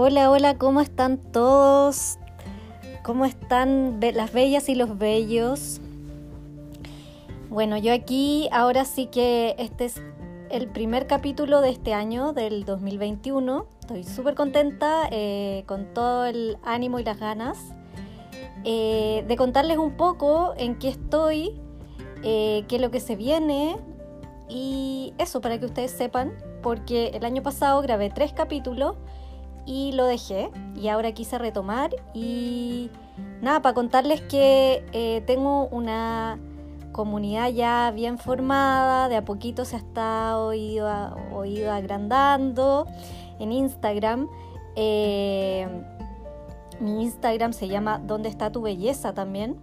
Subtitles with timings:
[0.00, 2.20] Hola, hola, ¿cómo están todos?
[3.02, 5.80] ¿Cómo están las bellas y los bellos?
[7.50, 10.00] Bueno, yo aquí ahora sí que este es
[10.50, 13.66] el primer capítulo de este año, del 2021.
[13.80, 17.58] Estoy súper contenta, eh, con todo el ánimo y las ganas
[18.62, 21.60] eh, de contarles un poco en qué estoy,
[22.22, 23.78] eh, qué es lo que se viene
[24.48, 28.94] y eso para que ustedes sepan, porque el año pasado grabé tres capítulos
[29.68, 32.90] y lo dejé y ahora quise retomar y
[33.42, 36.38] nada, para contarles que tengo una
[36.98, 40.88] comunidad ya bien formada, de a poquito se ha estado ido,
[41.70, 42.86] agrandando
[43.38, 44.28] en Instagram.
[44.74, 45.68] Eh,
[46.80, 49.14] mi Instagram se llama ¿Dónde está tu belleza?
[49.14, 49.56] también.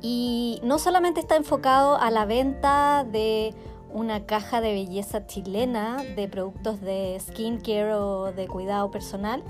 [0.00, 3.54] Y no solamente está enfocado a la venta de
[3.92, 9.42] una caja de belleza chilena de productos de skincare o de cuidado personal,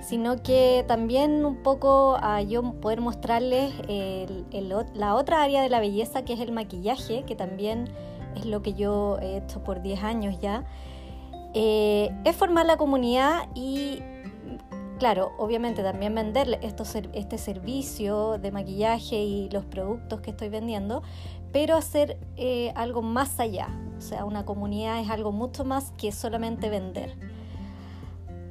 [0.00, 3.72] sino que también un poco a yo poder mostrarles
[4.94, 7.88] la otra área de la belleza que es el maquillaje, que también
[8.36, 10.64] es lo que yo he hecho por 10 años ya.
[11.54, 14.00] Eh, es formar la comunidad y,
[14.98, 21.02] claro, obviamente también vender este servicio de maquillaje y los productos que estoy vendiendo,
[21.52, 23.68] pero hacer eh, algo más allá.
[23.98, 27.16] O sea, una comunidad es algo mucho más que solamente vender.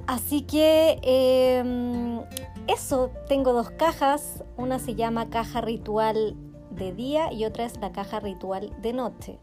[0.08, 2.22] Así que em,
[2.68, 6.36] eso, tengo dos cajas, una se llama caja ritual
[6.72, 9.40] de día y otra es la caja ritual de noche.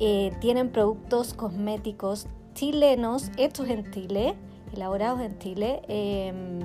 [0.00, 4.34] Eh, tienen productos cosméticos chilenos hechos en Chile,
[4.72, 6.60] elaborados en Chile, em,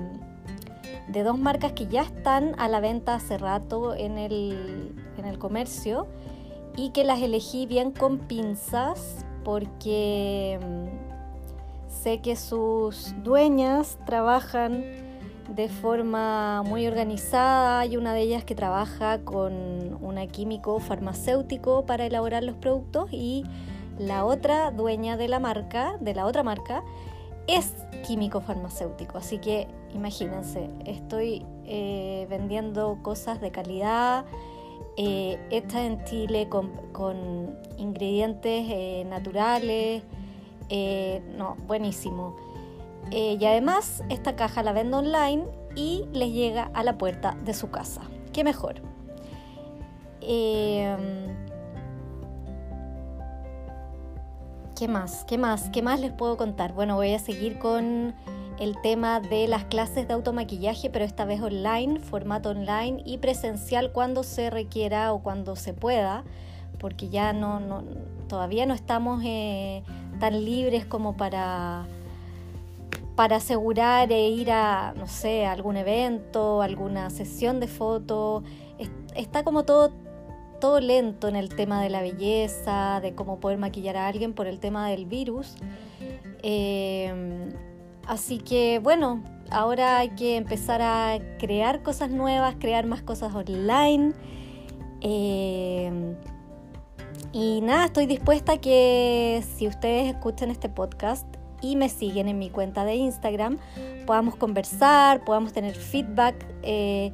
[1.08, 5.38] de dos marcas que ya están a la venta hace rato en el, en el
[5.38, 6.06] comercio
[6.76, 11.06] y que las elegí bien con pinzas porque em,
[12.06, 14.84] Sé que sus dueñas trabajan
[15.48, 17.80] de forma muy organizada.
[17.80, 19.52] Hay una de ellas que trabaja con
[20.00, 23.42] un químico farmacéutico para elaborar los productos y
[23.98, 26.84] la otra dueña de la marca, de la otra marca,
[27.48, 27.74] es
[28.06, 29.18] químico farmacéutico.
[29.18, 34.26] Así que imagínense, estoy eh, vendiendo cosas de calidad,
[34.96, 40.02] eh, en Chile con, ingredientes eh, naturales.
[40.68, 42.36] Eh, no, buenísimo.
[43.10, 45.44] Eh, y además esta caja la vendo online
[45.76, 48.02] y les llega a la puerta de su casa.
[48.32, 48.80] ¿Qué mejor?
[54.76, 55.24] ¿Qué más?
[55.24, 55.70] ¿Qué más?
[55.70, 56.74] ¿Qué más les puedo contar?
[56.74, 58.14] Bueno, voy a seguir con
[58.58, 63.90] el tema de las clases de automaquillaje, pero esta vez online, formato online y presencial
[63.90, 66.24] cuando se requiera o cuando se pueda,
[66.78, 67.84] porque ya no, no
[68.28, 69.82] todavía no estamos eh,
[70.20, 71.86] tan libres como para,
[73.14, 78.44] para asegurar e ir a, no sé, algún evento, alguna sesión de fotos.
[79.14, 79.94] Está como todo,
[80.58, 84.46] todo lento en el tema de la belleza, de cómo poder maquillar a alguien por
[84.46, 85.56] el tema del virus.
[86.42, 87.50] Em,
[88.06, 94.12] así que bueno, ahora hay que empezar a crear cosas nuevas, crear más cosas online.
[95.00, 96.16] Em,
[97.32, 101.26] y nada, estoy dispuesta a que si ustedes escuchan este podcast
[101.60, 103.58] y me siguen en mi cuenta de Instagram,
[104.06, 107.12] podamos conversar, podamos tener feedback eh,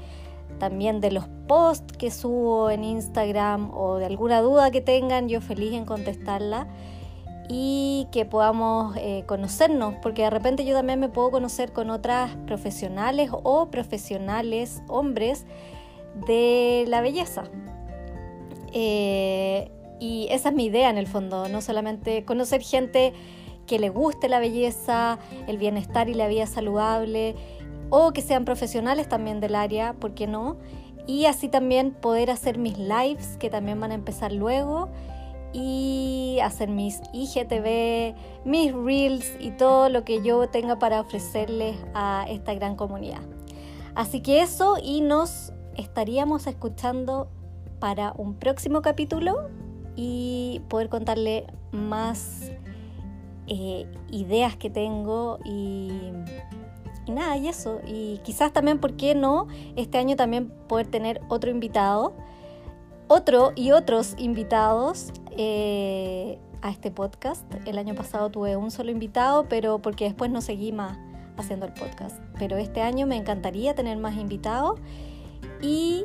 [0.62, 5.40] también de los posts que subo en Instagram o de alguna duda que tengan, yo
[5.40, 6.68] feliz en contestarla
[7.48, 12.36] y que podamos eh, conocernos, porque de repente yo también me puedo conocer con otras
[12.46, 15.46] profesionales o profesionales hombres
[16.28, 17.42] de la belleza.
[18.72, 19.68] Eh,
[19.98, 23.14] y esa es mi idea en el fondo, no solamente conocer gente
[23.66, 25.18] que le guste la belleza,
[25.48, 27.34] el bienestar y la vida saludable,
[27.94, 30.56] o que sean profesionales también del área, ¿por qué no?
[31.06, 34.88] Y así también poder hacer mis lives, que también van a empezar luego,
[35.53, 38.14] y hacer mis IGTV,
[38.46, 43.20] mis reels y todo lo que yo tenga para ofrecerles a esta gran comunidad.
[43.94, 47.28] Así que eso y nos estaríamos escuchando
[47.78, 49.50] para un próximo capítulo
[49.96, 52.50] y poder contarle más
[53.49, 55.38] eh, ideas que tengo
[57.06, 57.81] y, nada, y eso.
[57.87, 59.46] Y quizás también, ¿por qué no?
[59.76, 62.14] Este año también poder tener otro invitado,
[63.08, 67.44] otro y otros invitados eh, a este podcast.
[67.66, 70.99] El año pasado tuve un solo invitado, pero porque después no seguí más
[71.37, 72.20] haciendo el podcast.
[72.38, 74.81] Pero este año me encantaría tener más invitados
[75.60, 76.04] y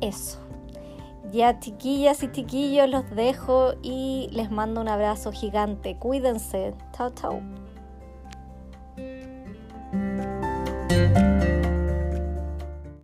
[0.00, 0.38] eso.
[1.30, 5.96] Ya chiquillas y chiquillos los dejo y les mando un abrazo gigante.
[5.96, 6.74] Cuídense.
[6.92, 7.63] Chao, chao.
[10.94, 11.33] Chao.